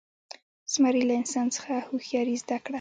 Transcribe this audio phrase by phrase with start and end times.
[0.73, 2.69] زمري له انسان څخه هوښیاري زده کړه.